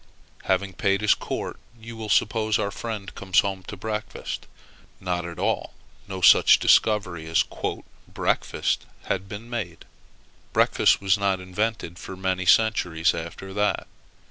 Having 0.45 0.73
paid 0.73 1.01
his 1.01 1.13
court, 1.13 1.59
you 1.79 1.95
will 1.95 2.09
suppose 2.09 2.55
that 2.55 2.63
our 2.63 2.71
friend 2.71 3.13
comes 3.13 3.41
home 3.41 3.61
to 3.67 3.77
breakfast. 3.77 4.47
Not 4.99 5.25
at 5.25 5.37
all: 5.37 5.75
no 6.07 6.21
such 6.21 6.57
discovery 6.57 7.27
as 7.27 7.43
"breakfast" 8.11 8.87
had 9.03 9.29
then 9.29 9.41
been 9.41 9.49
made: 9.51 9.85
breakfast 10.53 11.01
was 11.01 11.19
not 11.19 11.39
invented 11.39 11.99
for 11.99 12.15
many 12.17 12.47
centuries 12.47 13.13
after 13.13 13.53
that. 13.53 13.85